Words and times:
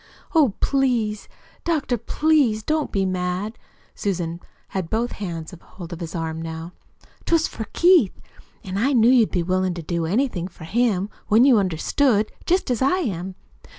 "Oh, 0.33 0.55
please, 0.61 1.29
doctor, 1.63 1.95
please, 1.95 2.63
don't 2.63 2.91
be 2.91 3.05
mad!" 3.05 3.59
Susan 3.93 4.39
had 4.69 4.89
both 4.89 5.11
hands 5.11 5.53
hold 5.61 5.93
of 5.93 5.99
his 5.99 6.15
arm 6.15 6.41
now. 6.41 6.73
"'Twas 7.25 7.47
for 7.47 7.65
Keith, 7.71 8.19
an' 8.63 8.79
I 8.79 8.93
knew 8.93 9.11
you'd 9.11 9.29
be 9.29 9.43
willin' 9.43 9.75
to 9.75 9.83
do 9.83 10.07
anything 10.07 10.47
for 10.47 10.63
him, 10.63 11.11
when 11.27 11.45
you 11.45 11.59
understood, 11.59 12.31
jest 12.47 12.71
as 12.71 12.81
I 12.81 12.97
am. 13.01 13.35